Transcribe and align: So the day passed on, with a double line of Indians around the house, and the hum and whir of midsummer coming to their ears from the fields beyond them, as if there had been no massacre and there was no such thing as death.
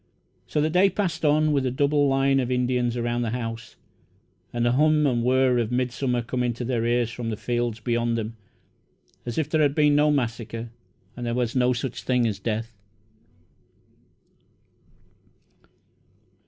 So 0.47 0.61
the 0.61 0.71
day 0.71 0.89
passed 0.89 1.23
on, 1.23 1.51
with 1.51 1.63
a 1.63 1.69
double 1.69 2.07
line 2.07 2.39
of 2.39 2.49
Indians 2.49 2.97
around 2.97 3.21
the 3.21 3.29
house, 3.29 3.75
and 4.51 4.65
the 4.65 4.71
hum 4.71 5.05
and 5.05 5.23
whir 5.23 5.59
of 5.59 5.71
midsummer 5.71 6.23
coming 6.23 6.53
to 6.53 6.65
their 6.65 6.83
ears 6.87 7.11
from 7.11 7.29
the 7.29 7.37
fields 7.37 7.79
beyond 7.79 8.17
them, 8.17 8.35
as 9.27 9.37
if 9.37 9.47
there 9.47 9.61
had 9.61 9.75
been 9.75 9.95
no 9.95 10.09
massacre 10.09 10.71
and 11.15 11.23
there 11.23 11.35
was 11.35 11.55
no 11.55 11.71
such 11.71 12.01
thing 12.01 12.25
as 12.25 12.39
death. 12.39 12.73